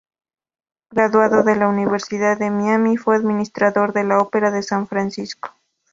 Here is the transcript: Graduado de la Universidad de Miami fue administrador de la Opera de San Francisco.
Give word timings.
Graduado 0.89 1.43
de 1.43 1.55
la 1.55 1.67
Universidad 1.67 2.39
de 2.39 2.49
Miami 2.49 2.97
fue 2.97 3.15
administrador 3.15 3.93
de 3.93 4.03
la 4.03 4.17
Opera 4.17 4.49
de 4.49 4.63
San 4.63 4.87
Francisco. 4.87 5.51